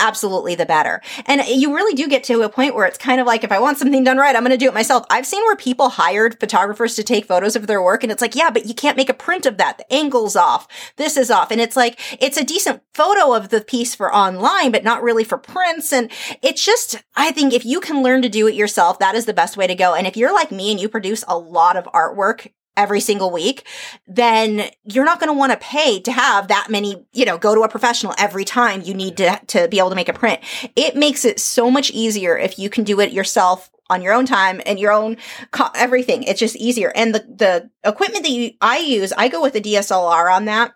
absolutely 0.00 0.54
the 0.54 0.66
better. 0.66 1.00
And 1.26 1.42
you 1.46 1.74
really 1.74 1.94
do 1.94 2.08
get 2.08 2.24
to 2.24 2.42
a 2.42 2.48
point 2.48 2.74
where 2.74 2.86
it's 2.86 2.98
kind 2.98 3.20
of 3.20 3.26
like 3.26 3.44
if 3.44 3.52
I 3.52 3.60
want 3.60 3.78
something 3.78 4.02
done 4.02 4.16
right, 4.16 4.34
I'm 4.34 4.42
going 4.42 4.50
to 4.50 4.56
do 4.56 4.68
it 4.68 4.74
myself. 4.74 5.04
I've 5.10 5.26
seen 5.26 5.42
where 5.42 5.56
people 5.56 5.90
hired 5.90 6.40
photographers 6.40 6.96
to 6.96 7.02
take 7.02 7.26
photos 7.26 7.54
of 7.54 7.66
their 7.66 7.82
work 7.82 8.02
and 8.02 8.10
it's 8.10 8.22
like, 8.22 8.34
yeah, 8.34 8.50
but 8.50 8.66
you 8.66 8.74
can't 8.74 8.96
make 8.96 9.08
a 9.08 9.14
print 9.14 9.46
of 9.46 9.58
that. 9.58 9.78
The 9.78 9.92
angle's 9.92 10.36
off. 10.36 10.66
This 10.96 11.16
is 11.16 11.30
off. 11.30 11.50
And 11.50 11.60
it's 11.60 11.76
like 11.76 12.00
it's 12.20 12.36
a 12.36 12.44
decent 12.44 12.82
photo 12.94 13.34
of 13.34 13.50
the 13.50 13.60
piece 13.60 13.94
for 13.94 14.14
online, 14.14 14.72
but 14.72 14.84
not 14.84 15.02
really 15.02 15.24
for 15.24 15.38
prints 15.38 15.92
and 15.92 16.10
it's 16.42 16.64
just 16.64 17.02
I 17.14 17.30
think 17.30 17.52
if 17.52 17.64
you 17.64 17.80
can 17.80 18.02
learn 18.02 18.22
to 18.22 18.28
do 18.28 18.46
it 18.46 18.54
yourself, 18.54 18.98
that 18.98 19.14
is 19.14 19.26
the 19.26 19.34
best 19.34 19.56
way 19.56 19.66
to 19.66 19.74
go. 19.74 19.94
And 19.94 20.06
if 20.06 20.16
you're 20.16 20.32
like 20.32 20.50
me 20.50 20.70
and 20.70 20.80
you 20.80 20.88
produce 20.88 21.24
a 21.28 21.36
lot 21.36 21.76
of 21.76 21.84
artwork 21.86 22.48
every 22.76 23.00
single 23.00 23.30
week, 23.30 23.66
then 24.06 24.70
you're 24.84 25.04
not 25.04 25.20
going 25.20 25.28
to 25.28 25.38
want 25.38 25.52
to 25.52 25.58
pay 25.58 26.00
to 26.00 26.12
have 26.12 26.48
that 26.48 26.68
many, 26.70 27.04
you 27.12 27.24
know, 27.24 27.38
go 27.38 27.54
to 27.54 27.62
a 27.62 27.68
professional 27.68 28.14
every 28.18 28.44
time 28.44 28.82
you 28.82 28.94
need 28.94 29.16
to, 29.18 29.40
to 29.48 29.68
be 29.68 29.78
able 29.78 29.90
to 29.90 29.96
make 29.96 30.08
a 30.08 30.14
print. 30.14 30.40
It 30.76 30.96
makes 30.96 31.24
it 31.24 31.38
so 31.40 31.70
much 31.70 31.90
easier 31.90 32.36
if 32.36 32.58
you 32.58 32.70
can 32.70 32.84
do 32.84 33.00
it 33.00 33.12
yourself 33.12 33.70
on 33.90 34.02
your 34.02 34.14
own 34.14 34.24
time 34.24 34.62
and 34.64 34.78
your 34.78 34.92
own 34.92 35.16
co- 35.50 35.70
everything. 35.74 36.22
It's 36.22 36.40
just 36.40 36.56
easier. 36.56 36.92
And 36.94 37.14
the, 37.14 37.18
the 37.20 37.70
equipment 37.84 38.24
that 38.24 38.30
you, 38.30 38.52
I 38.60 38.78
use, 38.78 39.12
I 39.12 39.28
go 39.28 39.42
with 39.42 39.56
a 39.56 39.60
DSLR 39.60 40.32
on 40.32 40.44
that. 40.46 40.72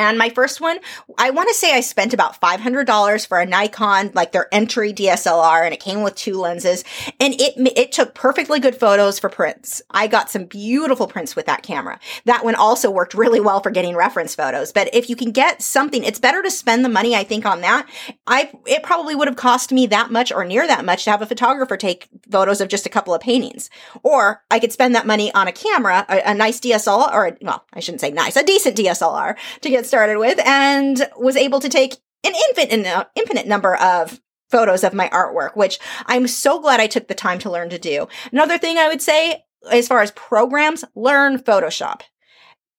And 0.00 0.16
my 0.16 0.30
first 0.30 0.62
one, 0.62 0.78
I 1.18 1.28
want 1.28 1.50
to 1.50 1.54
say 1.54 1.74
I 1.74 1.82
spent 1.82 2.14
about 2.14 2.40
$500 2.40 3.26
for 3.26 3.38
a 3.38 3.44
Nikon, 3.44 4.12
like 4.14 4.32
their 4.32 4.48
entry 4.50 4.94
DSLR, 4.94 5.62
and 5.62 5.74
it 5.74 5.80
came 5.80 6.02
with 6.02 6.14
two 6.14 6.38
lenses. 6.38 6.84
And 7.20 7.34
it, 7.34 7.52
it 7.76 7.92
took 7.92 8.14
perfectly 8.14 8.60
good 8.60 8.74
photos 8.74 9.18
for 9.18 9.28
prints. 9.28 9.82
I 9.90 10.06
got 10.06 10.30
some 10.30 10.46
beautiful 10.46 11.06
prints 11.06 11.36
with 11.36 11.44
that 11.44 11.62
camera. 11.62 12.00
That 12.24 12.46
one 12.46 12.54
also 12.54 12.90
worked 12.90 13.12
really 13.12 13.40
well 13.40 13.60
for 13.60 13.70
getting 13.70 13.94
reference 13.94 14.34
photos. 14.34 14.72
But 14.72 14.88
if 14.94 15.10
you 15.10 15.16
can 15.16 15.32
get 15.32 15.60
something, 15.60 16.02
it's 16.02 16.18
better 16.18 16.42
to 16.42 16.50
spend 16.50 16.82
the 16.82 16.88
money, 16.88 17.14
I 17.14 17.22
think, 17.22 17.44
on 17.44 17.60
that. 17.60 17.86
I, 18.26 18.50
it 18.64 18.82
probably 18.82 19.14
would 19.14 19.28
have 19.28 19.36
cost 19.36 19.70
me 19.70 19.86
that 19.88 20.10
much 20.10 20.32
or 20.32 20.46
near 20.46 20.66
that 20.66 20.86
much 20.86 21.04
to 21.04 21.10
have 21.10 21.20
a 21.20 21.26
photographer 21.26 21.76
take 21.76 22.08
photos 22.30 22.62
of 22.62 22.68
just 22.68 22.86
a 22.86 22.90
couple 22.90 23.12
of 23.12 23.20
paintings. 23.20 23.68
Or 24.02 24.42
I 24.50 24.60
could 24.60 24.72
spend 24.72 24.94
that 24.94 25.06
money 25.06 25.30
on 25.34 25.46
a 25.46 25.52
camera, 25.52 26.06
a, 26.08 26.30
a 26.30 26.34
nice 26.34 26.58
DSLR, 26.58 27.12
or, 27.12 27.36
well, 27.42 27.66
I 27.74 27.80
shouldn't 27.80 28.00
say 28.00 28.10
nice, 28.10 28.36
a 28.36 28.42
decent 28.42 28.78
DSLR 28.78 29.36
to 29.60 29.68
get 29.68 29.89
started 29.90 30.18
with 30.18 30.38
and 30.46 31.06
was 31.18 31.36
able 31.36 31.58
to 31.60 31.68
take 31.68 31.96
an 32.24 32.32
infinite, 32.48 32.86
uh, 32.86 33.04
infinite 33.16 33.46
number 33.46 33.74
of 33.76 34.20
photos 34.50 34.84
of 34.84 34.94
my 34.94 35.08
artwork, 35.08 35.56
which 35.56 35.78
I'm 36.06 36.26
so 36.28 36.60
glad 36.60 36.78
I 36.80 36.86
took 36.86 37.08
the 37.08 37.14
time 37.14 37.38
to 37.40 37.50
learn 37.50 37.70
to 37.70 37.78
do. 37.78 38.06
Another 38.32 38.56
thing 38.58 38.78
I 38.78 38.88
would 38.88 39.02
say, 39.02 39.42
as 39.70 39.88
far 39.88 40.00
as 40.00 40.10
programs, 40.12 40.84
learn 40.94 41.38
Photoshop. 41.38 42.02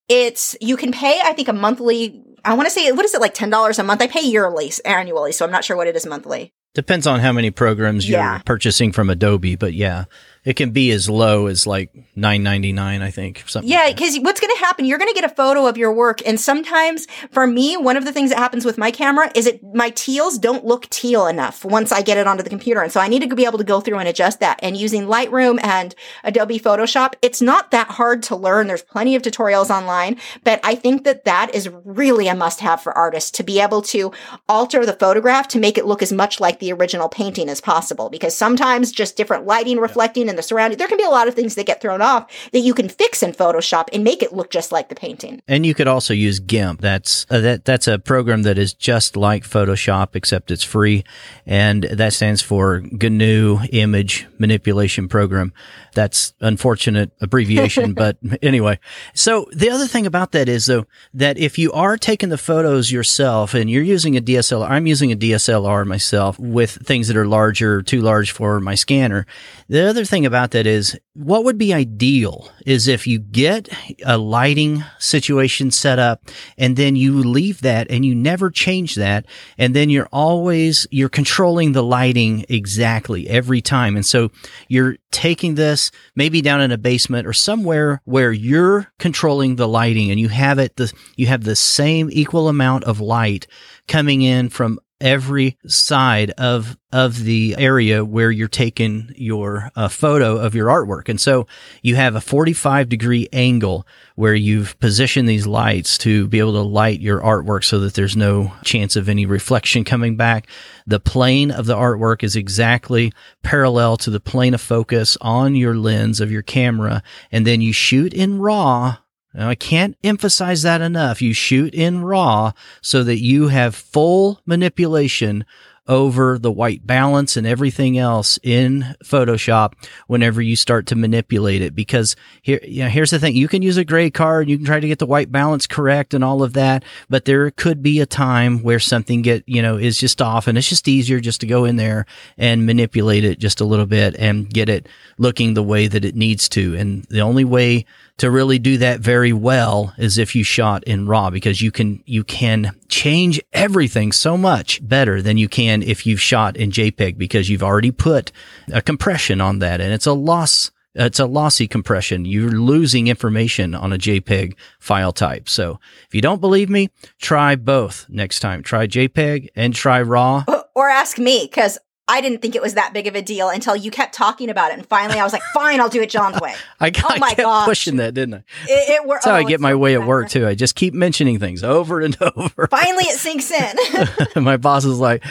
It's, 0.09 0.55
you 0.61 0.75
can 0.77 0.91
pay, 0.91 1.19
I 1.23 1.33
think, 1.33 1.47
a 1.47 1.53
monthly, 1.53 2.21
I 2.43 2.53
want 2.55 2.67
to 2.67 2.73
say, 2.73 2.91
what 2.91 3.05
is 3.05 3.13
it, 3.13 3.21
like 3.21 3.33
$10 3.33 3.79
a 3.79 3.83
month? 3.83 4.01
I 4.01 4.07
pay 4.07 4.21
yearly, 4.25 4.71
annually, 4.83 5.31
so 5.31 5.45
I'm 5.45 5.51
not 5.51 5.63
sure 5.63 5.77
what 5.77 5.87
it 5.87 5.95
is 5.95 6.05
monthly. 6.05 6.53
Depends 6.73 7.05
on 7.07 7.19
how 7.19 7.31
many 7.33 7.51
programs 7.51 8.07
you're 8.09 8.19
Yeah. 8.19 8.39
purchasing 8.45 8.91
from 8.91 9.09
Adobe, 9.09 9.55
but 9.55 9.73
yeah, 9.73 10.05
it 10.43 10.55
can 10.55 10.71
be 10.71 10.91
as 10.91 11.09
low 11.09 11.45
as 11.47 11.67
like 11.67 11.91
nine 12.15 12.41
ninety 12.41 12.71
nine. 12.71 13.01
I 13.01 13.11
think 13.11 13.43
something. 13.47 13.69
Yeah, 13.69 13.79
like 13.85 13.95
because 13.95 14.17
what's 14.19 14.39
going 14.39 14.53
to 14.55 14.59
happen? 14.59 14.85
You're 14.85 14.97
going 14.97 15.13
to 15.13 15.19
get 15.19 15.29
a 15.29 15.33
photo 15.33 15.67
of 15.67 15.77
your 15.77 15.93
work, 15.93 16.21
and 16.25 16.39
sometimes, 16.39 17.05
for 17.31 17.45
me, 17.45 17.77
one 17.77 17.95
of 17.95 18.05
the 18.05 18.11
things 18.11 18.31
that 18.31 18.39
happens 18.39 18.65
with 18.65 18.77
my 18.77 18.89
camera 18.89 19.31
is 19.35 19.45
it 19.45 19.63
my 19.63 19.91
teals 19.91 20.39
don't 20.39 20.65
look 20.65 20.89
teal 20.89 21.27
enough 21.27 21.63
once 21.63 21.91
I 21.91 22.01
get 22.01 22.17
it 22.17 22.25
onto 22.25 22.43
the 22.43 22.49
computer, 22.49 22.81
and 22.81 22.91
so 22.91 22.99
I 22.99 23.07
need 23.07 23.21
to 23.27 23.35
be 23.35 23.45
able 23.45 23.59
to 23.59 23.63
go 23.63 23.81
through 23.81 23.99
and 23.99 24.07
adjust 24.07 24.39
that. 24.39 24.59
And 24.63 24.75
using 24.75 25.03
Lightroom 25.03 25.59
and 25.63 25.93
Adobe 26.23 26.59
Photoshop, 26.59 27.13
it's 27.21 27.41
not 27.41 27.69
that 27.71 27.87
hard 27.91 28.23
to 28.23 28.35
learn. 28.35 28.67
There's 28.67 28.81
plenty 28.81 29.15
of 29.15 29.21
tutorials 29.21 29.69
online, 29.69 30.17
but 30.43 30.59
I 30.63 30.73
think 30.73 31.03
that 31.03 31.25
that 31.25 31.53
is 31.53 31.69
really 31.85 32.27
a 32.27 32.35
must-have 32.35 32.81
for 32.81 32.97
artists 32.97 33.29
to 33.31 33.43
be 33.43 33.59
able 33.59 33.83
to 33.83 34.11
alter 34.49 34.85
the 34.85 34.93
photograph 34.93 35.47
to 35.49 35.59
make 35.59 35.77
it 35.77 35.85
look 35.85 36.01
as 36.01 36.11
much 36.11 36.39
like 36.39 36.59
the 36.59 36.73
original 36.73 37.09
painting 37.09 37.47
as 37.47 37.61
possible. 37.61 38.09
Because 38.09 38.35
sometimes 38.35 38.91
just 38.91 39.15
different 39.15 39.45
lighting 39.45 39.77
reflecting 39.77 40.30
and 40.31 40.39
the 40.39 40.43
surrounding, 40.43 40.79
there 40.79 40.87
can 40.87 40.97
be 40.97 41.03
a 41.03 41.09
lot 41.09 41.27
of 41.27 41.35
things 41.35 41.53
that 41.55 41.67
get 41.67 41.81
thrown 41.81 42.01
off 42.01 42.31
that 42.51 42.61
you 42.61 42.73
can 42.73 42.89
fix 42.89 43.21
in 43.21 43.33
Photoshop 43.33 43.89
and 43.93 44.03
make 44.03 44.23
it 44.23 44.33
look 44.33 44.49
just 44.49 44.71
like 44.71 44.89
the 44.89 44.95
painting. 44.95 45.41
And 45.47 45.65
you 45.65 45.75
could 45.75 45.87
also 45.87 46.13
use 46.13 46.39
GIMP. 46.39 46.81
That's 46.81 47.27
uh, 47.29 47.39
that 47.41 47.65
that's 47.65 47.87
a 47.87 47.99
program 47.99 48.43
that 48.43 48.57
is 48.57 48.73
just 48.73 49.15
like 49.15 49.43
Photoshop 49.43 50.15
except 50.15 50.49
it's 50.49 50.63
free 50.63 51.03
and 51.45 51.83
that 51.83 52.13
stands 52.13 52.41
for 52.41 52.81
GNU 52.81 53.59
Image 53.71 54.27
Manipulation 54.39 55.07
Program. 55.07 55.53
That's 55.93 56.33
unfortunate 56.39 57.11
abbreviation, 57.19 57.93
but 58.01 58.17
anyway. 58.41 58.79
So 59.13 59.47
the 59.51 59.69
other 59.69 59.87
thing 59.87 60.05
about 60.05 60.31
that 60.31 60.47
is 60.47 60.65
though 60.65 60.85
that 61.13 61.37
if 61.37 61.59
you 61.59 61.71
are 61.73 61.97
taking 61.97 62.29
the 62.29 62.37
photos 62.37 62.91
yourself 62.91 63.53
and 63.53 63.69
you're 63.69 63.83
using 63.83 64.15
a 64.15 64.21
DSLR, 64.21 64.69
I'm 64.69 64.87
using 64.87 65.11
a 65.11 65.15
DSLR 65.15 65.85
myself 65.85 66.39
with 66.39 66.71
things 66.71 67.07
that 67.09 67.17
are 67.17 67.27
larger, 67.27 67.81
too 67.81 68.01
large 68.01 68.31
for 68.31 68.59
my 68.59 68.75
scanner. 68.75 69.25
The 69.67 69.87
other 69.89 70.05
thing 70.05 70.20
about 70.25 70.51
that 70.51 70.65
is 70.65 70.97
what 71.13 71.43
would 71.43 71.57
be 71.57 71.73
ideal 71.73 72.49
is 72.65 72.87
if 72.87 73.05
you 73.05 73.19
get 73.19 73.69
a 74.05 74.17
lighting 74.17 74.83
situation 74.97 75.71
set 75.71 75.99
up 75.99 76.23
and 76.57 76.77
then 76.77 76.95
you 76.95 77.19
leave 77.19 77.61
that 77.61 77.89
and 77.89 78.05
you 78.05 78.15
never 78.15 78.49
change 78.49 78.95
that. 78.95 79.25
And 79.57 79.75
then 79.75 79.89
you're 79.89 80.09
always, 80.11 80.87
you're 80.91 81.09
controlling 81.09 81.73
the 81.73 81.83
lighting 81.83 82.45
exactly 82.49 83.27
every 83.29 83.61
time. 83.61 83.95
And 83.95 84.05
so 84.05 84.31
you're 84.67 84.97
taking 85.11 85.55
this 85.55 85.91
maybe 86.15 86.41
down 86.41 86.61
in 86.61 86.71
a 86.71 86.77
basement 86.77 87.27
or 87.27 87.33
somewhere 87.33 88.01
where 88.05 88.31
you're 88.31 88.91
controlling 88.99 89.57
the 89.57 89.67
lighting 89.67 90.11
and 90.11 90.19
you 90.19 90.29
have 90.29 90.59
it, 90.59 90.77
the, 90.77 90.91
you 91.17 91.27
have 91.27 91.43
the 91.43 91.55
same 91.55 92.09
equal 92.11 92.47
amount 92.47 92.85
of 92.85 92.99
light 92.99 93.47
coming 93.87 94.21
in 94.21 94.49
from 94.49 94.79
every 95.01 95.57
side 95.67 96.31
of 96.37 96.77
of 96.93 97.23
the 97.23 97.55
area 97.57 98.03
where 98.03 98.31
you're 98.31 98.47
taking 98.49 99.13
your 99.15 99.71
uh, 99.75 99.87
photo 99.87 100.37
of 100.37 100.53
your 100.53 100.67
artwork. 100.67 101.07
And 101.07 101.21
so 101.21 101.47
you 101.81 101.95
have 101.95 102.15
a 102.15 102.21
45 102.21 102.89
degree 102.89 103.29
angle 103.31 103.87
where 104.15 104.35
you've 104.35 104.77
positioned 104.79 105.27
these 105.27 105.47
lights 105.47 105.97
to 105.99 106.27
be 106.27 106.39
able 106.39 106.53
to 106.53 106.61
light 106.61 106.99
your 106.99 107.21
artwork 107.21 107.63
so 107.63 107.79
that 107.79 107.93
there's 107.93 108.17
no 108.17 108.53
chance 108.63 108.95
of 108.95 109.07
any 109.07 109.25
reflection 109.25 109.83
coming 109.85 110.17
back. 110.17 110.47
The 110.85 110.99
plane 110.99 111.49
of 111.49 111.65
the 111.65 111.75
artwork 111.75 112.23
is 112.23 112.35
exactly 112.35 113.13
parallel 113.41 113.95
to 113.97 114.09
the 114.09 114.19
plane 114.19 114.53
of 114.53 114.61
focus 114.61 115.17
on 115.21 115.55
your 115.55 115.75
lens 115.75 116.19
of 116.19 116.31
your 116.31 116.41
camera 116.41 117.03
and 117.31 117.47
then 117.47 117.61
you 117.61 117.71
shoot 117.71 118.13
in 118.13 118.39
raw 118.39 118.97
now, 119.33 119.47
I 119.47 119.55
can't 119.55 119.97
emphasize 120.03 120.61
that 120.63 120.81
enough. 120.81 121.21
You 121.21 121.33
shoot 121.33 121.73
in 121.73 122.03
raw 122.03 122.51
so 122.81 123.03
that 123.05 123.19
you 123.19 123.47
have 123.47 123.75
full 123.75 124.41
manipulation 124.45 125.45
over 125.87 126.37
the 126.37 126.51
white 126.51 126.85
balance 126.85 127.35
and 127.35 127.47
everything 127.47 127.97
else 127.97 128.39
in 128.43 128.95
Photoshop 129.03 129.73
whenever 130.07 130.41
you 130.41 130.55
start 130.55 130.85
to 130.87 130.95
manipulate 130.95 131.61
it. 131.61 131.75
Because 131.75 132.15
here, 132.41 132.59
you 132.63 132.83
know, 132.83 132.89
here's 132.89 133.11
the 133.11 133.19
thing. 133.19 133.35
You 133.35 133.47
can 133.47 133.61
use 133.61 133.77
a 133.77 133.85
gray 133.85 134.09
card. 134.09 134.49
You 134.49 134.57
can 134.57 134.65
try 134.65 134.79
to 134.79 134.87
get 134.87 134.99
the 134.99 135.05
white 135.05 135.31
balance 135.31 135.67
correct 135.67 136.13
and 136.13 136.23
all 136.23 136.43
of 136.43 136.53
that. 136.53 136.83
But 137.09 137.25
there 137.25 137.49
could 137.51 137.81
be 137.81 137.99
a 137.99 138.05
time 138.05 138.63
where 138.63 138.79
something 138.79 139.21
get, 139.21 139.43
you 139.47 139.61
know, 139.61 139.77
is 139.77 139.97
just 139.97 140.21
off 140.21 140.47
and 140.47 140.57
it's 140.57 140.69
just 140.69 140.87
easier 140.87 141.19
just 141.19 141.41
to 141.41 141.47
go 141.47 141.65
in 141.65 141.77
there 141.77 142.05
and 142.37 142.65
manipulate 142.65 143.23
it 143.23 143.39
just 143.39 143.59
a 143.59 143.65
little 143.65 143.87
bit 143.87 144.15
and 144.17 144.49
get 144.49 144.69
it 144.69 144.87
looking 145.17 145.53
the 145.53 145.63
way 145.63 145.87
that 145.87 146.05
it 146.05 146.15
needs 146.15 146.47
to. 146.49 146.75
And 146.75 147.03
the 147.05 147.21
only 147.21 147.43
way 147.43 147.85
to 148.21 148.29
really 148.29 148.59
do 148.59 148.77
that 148.77 148.99
very 148.99 149.33
well 149.33 149.95
is 149.97 150.19
if 150.19 150.35
you 150.35 150.43
shot 150.43 150.83
in 150.83 151.07
raw 151.07 151.31
because 151.31 151.59
you 151.59 151.71
can 151.71 152.03
you 152.05 152.23
can 152.23 152.71
change 152.91 153.41
everything 153.53 154.11
so 154.11 154.37
much 154.37 154.85
better 154.87 155.21
than 155.21 155.37
you 155.37 155.47
can 155.47 155.81
if 155.81 156.05
you've 156.05 156.21
shot 156.21 156.57
in 156.57 156.71
JPEG 156.71 157.17
because 157.17 157.49
you've 157.49 157.63
already 157.63 157.91
put 157.91 158.31
a 158.71 158.81
compression 158.81 159.41
on 159.41 159.59
that 159.59 159.81
and 159.81 159.93
it's 159.93 160.05
a 160.05 160.13
loss 160.13 160.71
it's 160.93 161.19
a 161.19 161.25
lossy 161.25 161.67
compression. 161.67 162.25
You're 162.25 162.51
losing 162.51 163.07
information 163.07 163.73
on 163.73 163.93
a 163.93 163.97
JPEG 163.97 164.55
file 164.77 165.13
type. 165.13 165.47
So 165.47 165.79
if 166.05 166.13
you 166.13 166.21
don't 166.21 166.41
believe 166.41 166.69
me, 166.69 166.89
try 167.17 167.55
both 167.55 168.07
next 168.09 168.41
time. 168.41 168.61
Try 168.61 168.87
JPEG 168.87 169.49
and 169.55 169.73
try 169.73 170.01
RAW. 170.01 170.43
Or 170.75 170.89
ask 170.89 171.17
me, 171.17 171.45
because 171.45 171.77
I 172.07 172.19
didn't 172.19 172.41
think 172.41 172.55
it 172.55 172.61
was 172.61 172.73
that 172.73 172.93
big 172.93 173.07
of 173.07 173.15
a 173.15 173.21
deal 173.21 173.49
until 173.49 173.75
you 173.75 173.89
kept 173.89 174.13
talking 174.13 174.49
about 174.49 174.71
it. 174.71 174.79
And 174.79 174.85
finally, 174.85 175.19
I 175.19 175.23
was 175.23 175.31
like, 175.31 175.43
fine, 175.53 175.79
I'll 175.79 175.87
do 175.89 176.01
it 176.01 176.09
John's 176.09 176.41
way. 176.41 176.53
I, 176.79 176.91
Oh 177.03 177.07
I 177.07 177.19
my 177.19 177.29
kept 177.29 177.41
gosh. 177.41 177.65
pushing 177.65 177.97
that, 177.97 178.13
didn't 178.13 178.33
I? 178.35 178.37
It, 178.67 178.89
it 178.89 179.07
That's 179.07 179.25
how 179.25 179.31
oh, 179.31 179.35
I 179.35 179.43
get 179.43 179.59
my 179.61 179.75
way 179.75 179.93
at 179.95 180.05
work 180.05 180.29
too. 180.29 180.45
I 180.45 180.55
just 180.55 180.75
keep 180.75 180.93
mentioning 180.93 181.39
things 181.39 181.63
over 181.63 182.01
and 182.01 182.17
over. 182.35 182.67
Finally, 182.67 183.05
it 183.05 183.17
sinks 183.17 183.51
in. 183.51 184.43
my 184.43 184.57
boss 184.57 184.83
is 184.83 184.99
like, 184.99 185.23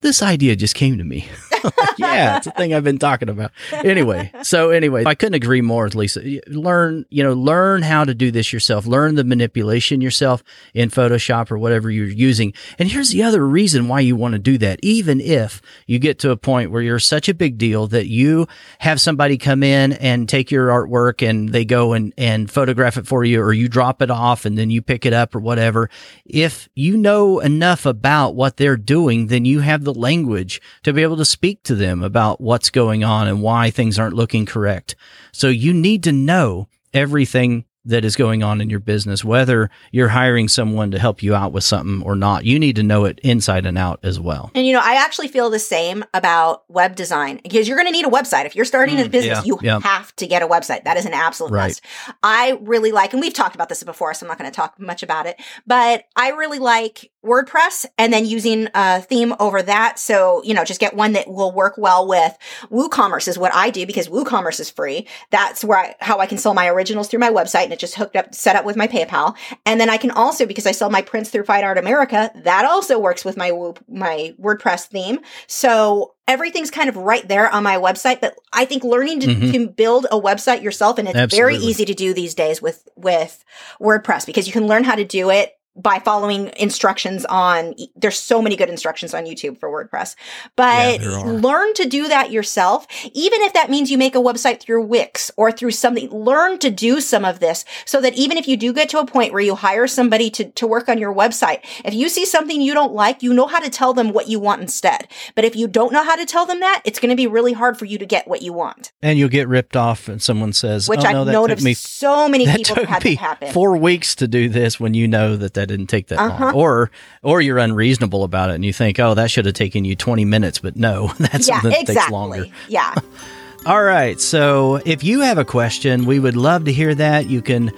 this 0.00 0.22
idea 0.22 0.54
just 0.54 0.74
came 0.74 0.98
to 0.98 1.04
me. 1.04 1.28
yeah, 1.98 2.36
it's 2.36 2.46
a 2.46 2.52
thing 2.52 2.72
I've 2.72 2.84
been 2.84 2.98
talking 2.98 3.28
about. 3.28 3.50
Anyway, 3.72 4.30
so 4.42 4.70
anyway, 4.70 5.02
I 5.04 5.16
couldn't 5.16 5.34
agree 5.34 5.60
more 5.60 5.84
with 5.84 5.96
Lisa. 5.96 6.22
Learn, 6.46 7.04
you 7.10 7.24
know, 7.24 7.32
learn 7.32 7.82
how 7.82 8.04
to 8.04 8.14
do 8.14 8.30
this 8.30 8.52
yourself. 8.52 8.86
Learn 8.86 9.16
the 9.16 9.24
manipulation 9.24 10.00
yourself 10.00 10.44
in 10.72 10.88
Photoshop 10.90 11.50
or 11.50 11.58
whatever 11.58 11.90
you're 11.90 12.06
using. 12.06 12.52
And 12.78 12.88
here's 12.88 13.10
the 13.10 13.24
other 13.24 13.44
reason 13.44 13.88
why 13.88 14.00
you 14.00 14.14
want 14.14 14.32
to 14.32 14.38
do 14.38 14.56
that. 14.58 14.78
Even 14.84 15.20
if 15.20 15.60
you 15.86 15.98
get 15.98 16.20
to 16.20 16.30
a 16.30 16.36
point 16.36 16.70
where 16.70 16.82
you're 16.82 17.00
such 17.00 17.28
a 17.28 17.34
big 17.34 17.58
deal 17.58 17.88
that 17.88 18.06
you 18.06 18.46
have 18.78 19.00
somebody 19.00 19.36
come 19.36 19.64
in 19.64 19.94
and 19.94 20.28
take 20.28 20.52
your 20.52 20.68
artwork 20.68 21.28
and 21.28 21.48
they 21.48 21.64
go 21.64 21.92
and, 21.92 22.14
and 22.16 22.50
photograph 22.50 22.96
it 22.96 23.06
for 23.06 23.24
you 23.24 23.40
or 23.40 23.52
you 23.52 23.68
drop 23.68 24.00
it 24.00 24.10
off 24.10 24.44
and 24.44 24.56
then 24.56 24.70
you 24.70 24.80
pick 24.80 25.04
it 25.04 25.12
up 25.12 25.34
or 25.34 25.40
whatever. 25.40 25.90
If 26.24 26.68
you 26.76 26.96
know 26.96 27.40
enough 27.40 27.84
about 27.84 28.36
what 28.36 28.58
they're 28.58 28.76
doing, 28.76 29.26
then 29.26 29.44
you 29.44 29.60
have 29.60 29.87
the 29.92 29.98
language 29.98 30.60
to 30.82 30.92
be 30.92 31.02
able 31.02 31.16
to 31.16 31.24
speak 31.24 31.62
to 31.62 31.74
them 31.74 32.02
about 32.02 32.40
what's 32.40 32.68
going 32.70 33.02
on 33.02 33.26
and 33.26 33.40
why 33.40 33.70
things 33.70 33.98
aren't 33.98 34.14
looking 34.14 34.44
correct. 34.44 34.94
So 35.32 35.48
you 35.48 35.72
need 35.72 36.02
to 36.04 36.12
know 36.12 36.68
everything 36.92 37.64
that 37.88 38.04
is 38.04 38.16
going 38.16 38.42
on 38.42 38.60
in 38.60 38.70
your 38.70 38.80
business, 38.80 39.24
whether 39.24 39.70
you're 39.90 40.08
hiring 40.08 40.46
someone 40.46 40.90
to 40.90 40.98
help 40.98 41.22
you 41.22 41.34
out 41.34 41.52
with 41.52 41.64
something 41.64 42.02
or 42.02 42.14
not. 42.14 42.44
You 42.44 42.58
need 42.58 42.76
to 42.76 42.82
know 42.82 43.06
it 43.06 43.18
inside 43.22 43.66
and 43.66 43.76
out 43.76 43.98
as 44.02 44.20
well. 44.20 44.50
And 44.54 44.66
you 44.66 44.74
know, 44.74 44.80
I 44.82 45.02
actually 45.02 45.28
feel 45.28 45.50
the 45.50 45.58
same 45.58 46.04
about 46.14 46.64
web 46.68 46.96
design 46.96 47.40
because 47.42 47.66
you're 47.66 47.76
going 47.76 47.88
to 47.88 47.92
need 47.92 48.06
a 48.06 48.10
website. 48.10 48.44
If 48.44 48.54
you're 48.54 48.64
starting 48.64 49.00
a 49.00 49.04
mm, 49.04 49.10
business, 49.10 49.38
yeah, 49.38 49.44
you 49.44 49.58
yeah. 49.62 49.80
have 49.80 50.14
to 50.16 50.26
get 50.26 50.42
a 50.42 50.46
website. 50.46 50.84
That 50.84 50.96
is 50.96 51.06
an 51.06 51.14
absolute 51.14 51.50
Right. 51.50 51.68
must. 51.68 51.82
I 52.22 52.58
really 52.60 52.92
like, 52.92 53.12
and 53.12 53.22
we've 53.22 53.32
talked 53.32 53.54
about 53.54 53.68
this 53.68 53.82
before, 53.82 54.12
so 54.14 54.24
I'm 54.24 54.28
not 54.28 54.38
going 54.38 54.50
to 54.50 54.54
talk 54.54 54.78
much 54.78 55.02
about 55.02 55.26
it, 55.26 55.40
but 55.66 56.04
I 56.14 56.30
really 56.30 56.58
like 56.58 57.10
WordPress 57.24 57.86
and 57.96 58.12
then 58.12 58.26
using 58.26 58.68
a 58.74 59.00
theme 59.00 59.34
over 59.40 59.62
that. 59.62 59.98
So, 59.98 60.42
you 60.44 60.54
know, 60.54 60.64
just 60.64 60.80
get 60.80 60.94
one 60.94 61.12
that 61.12 61.28
will 61.28 61.52
work 61.52 61.74
well 61.76 62.06
with 62.06 62.36
WooCommerce 62.70 63.28
is 63.28 63.38
what 63.38 63.52
I 63.54 63.70
do 63.70 63.86
because 63.86 64.08
WooCommerce 64.08 64.60
is 64.60 64.70
free. 64.70 65.06
That's 65.30 65.64
where 65.64 65.78
I, 65.78 65.94
how 66.00 66.18
I 66.18 66.26
can 66.26 66.38
sell 66.38 66.54
my 66.54 66.68
originals 66.68 67.08
through 67.08 67.20
my 67.20 67.30
website 67.30 67.64
and 67.64 67.77
it 67.78 67.80
just 67.80 67.94
hooked 67.94 68.16
up, 68.16 68.34
set 68.34 68.56
up 68.56 68.64
with 68.64 68.76
my 68.76 68.88
PayPal. 68.88 69.36
And 69.64 69.80
then 69.80 69.88
I 69.88 69.96
can 69.96 70.10
also, 70.10 70.46
because 70.46 70.66
I 70.66 70.72
sell 70.72 70.90
my 70.90 71.02
prints 71.02 71.30
through 71.30 71.44
Fine 71.44 71.64
Art 71.64 71.78
America, 71.78 72.30
that 72.34 72.64
also 72.64 72.98
works 72.98 73.24
with 73.24 73.36
my, 73.36 73.52
my 73.88 74.34
WordPress 74.40 74.86
theme. 74.86 75.20
So 75.46 76.14
everything's 76.26 76.70
kind 76.70 76.88
of 76.88 76.96
right 76.96 77.26
there 77.26 77.48
on 77.48 77.62
my 77.62 77.76
website, 77.76 78.20
but 78.20 78.34
I 78.52 78.64
think 78.64 78.84
learning 78.84 79.20
to, 79.20 79.26
Mhm. 79.28 79.52
to 79.52 79.68
build 79.68 80.06
a 80.10 80.20
website 80.20 80.62
yourself, 80.62 80.98
and 80.98 81.08
it's 81.08 81.34
very 81.34 81.56
easy 81.56 81.84
to 81.84 81.94
do 81.94 82.12
these 82.12 82.34
days 82.34 82.60
with, 82.60 82.86
with 82.96 83.44
WordPress 83.80 84.26
because 84.26 84.46
you 84.46 84.52
can 84.52 84.66
learn 84.66 84.84
how 84.84 84.94
to 84.94 85.04
do 85.04 85.30
it 85.30 85.57
by 85.78 86.00
following 86.00 86.50
instructions 86.56 87.24
on 87.26 87.74
there's 87.96 88.18
so 88.18 88.42
many 88.42 88.56
good 88.56 88.68
instructions 88.68 89.14
on 89.14 89.24
YouTube 89.24 89.58
for 89.58 89.68
WordPress. 89.68 90.16
But 90.56 91.04
are. 91.04 91.32
learn 91.32 91.72
to 91.74 91.86
do 91.86 92.08
that 92.08 92.30
yourself, 92.30 92.86
even 93.14 93.40
if 93.42 93.52
that 93.52 93.70
means 93.70 93.90
you 93.90 93.98
make 93.98 94.14
a 94.14 94.20
website 94.20 94.60
through 94.60 94.82
Wix 94.82 95.30
or 95.36 95.52
through 95.52 95.70
something. 95.70 96.10
Learn 96.10 96.58
to 96.58 96.70
do 96.70 97.00
some 97.00 97.24
of 97.24 97.40
this 97.40 97.64
so 97.84 98.00
that 98.00 98.14
even 98.14 98.36
if 98.36 98.48
you 98.48 98.56
do 98.56 98.72
get 98.72 98.88
to 98.90 98.98
a 98.98 99.06
point 99.06 99.32
where 99.32 99.42
you 99.42 99.54
hire 99.54 99.86
somebody 99.86 100.30
to, 100.30 100.50
to 100.50 100.66
work 100.66 100.88
on 100.88 100.98
your 100.98 101.14
website, 101.14 101.60
if 101.84 101.94
you 101.94 102.08
see 102.08 102.24
something 102.24 102.60
you 102.60 102.74
don't 102.74 102.92
like, 102.92 103.22
you 103.22 103.32
know 103.32 103.46
how 103.46 103.60
to 103.60 103.70
tell 103.70 103.94
them 103.94 104.12
what 104.12 104.28
you 104.28 104.40
want 104.40 104.60
instead. 104.62 105.08
But 105.34 105.44
if 105.44 105.54
you 105.54 105.68
don't 105.68 105.92
know 105.92 106.02
how 106.02 106.16
to 106.16 106.26
tell 106.26 106.46
them 106.46 106.60
that, 106.60 106.82
it's 106.84 106.98
going 106.98 107.10
to 107.10 107.16
be 107.16 107.26
really 107.26 107.52
hard 107.52 107.78
for 107.78 107.84
you 107.84 107.98
to 107.98 108.06
get 108.06 108.26
what 108.26 108.42
you 108.42 108.52
want, 108.52 108.92
And 109.02 109.18
you'll 109.18 109.28
get 109.28 109.48
ripped 109.48 109.76
off, 109.76 110.08
and 110.08 110.20
someone 110.20 110.52
says, 110.52 110.88
which 110.88 111.00
"Oh 111.04 111.08
I've 111.08 111.26
no, 111.26 111.46
took 111.46 111.62
me 111.62 111.74
so 111.74 112.28
many 112.28 112.46
that 112.46 112.56
people 112.56 112.76
took 112.76 112.84
that 112.84 112.90
had 112.90 113.04
me 113.04 113.14
happen. 113.14 113.52
four 113.52 113.76
weeks 113.76 114.14
to 114.16 114.28
do 114.28 114.48
this." 114.48 114.80
When 114.80 114.94
you 114.94 115.08
know 115.08 115.36
that 115.36 115.54
that 115.54 115.67
didn't 115.68 115.86
take 115.86 116.08
that 116.08 116.18
Uh-huh. 116.18 116.46
long, 116.46 116.54
or 116.54 116.90
or 117.22 117.40
you're 117.40 117.58
unreasonable 117.58 118.24
about 118.24 118.50
it, 118.50 118.54
and 118.54 118.64
you 118.64 118.72
think, 118.72 118.98
"Oh, 118.98 119.14
that 119.14 119.30
should 119.30 119.44
have 119.46 119.54
taken 119.54 119.84
you 119.84 119.94
20 119.94 120.24
minutes," 120.24 120.58
but 120.58 120.74
no, 120.76 121.12
that's 121.20 121.48
yeah, 121.48 121.60
that 121.60 121.70
takes 121.72 121.90
exactly. 121.90 122.12
longer. 122.12 122.44
Yeah. 122.68 122.94
All 123.66 123.82
right. 123.82 124.20
So 124.20 124.80
if 124.84 125.02
you 125.04 125.20
have 125.20 125.36
a 125.38 125.44
question, 125.44 126.04
we 126.06 126.18
would 126.18 126.36
love 126.36 126.64
to 126.66 126.72
hear 126.72 126.94
that. 126.94 127.28
You 127.28 127.42
can 127.42 127.70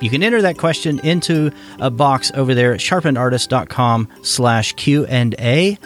you 0.00 0.10
can 0.10 0.22
enter 0.22 0.42
that 0.42 0.58
question 0.58 0.98
into 1.00 1.50
a 1.78 1.90
box 1.90 2.30
over 2.34 2.54
there 2.54 2.72
at 2.74 2.80
sharpenedartist.com 2.80 4.08
slash 4.22 4.72
Q 4.74 5.06
and 5.06 5.34
A. 5.38 5.78